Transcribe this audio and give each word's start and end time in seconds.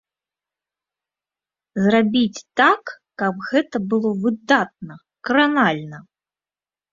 Зрабіць 1.87 2.39
так, 2.61 2.83
каб 3.23 3.33
гэта 3.51 3.77
было 3.93 4.09
выдатна, 4.25 4.99
кранальна. 5.31 5.97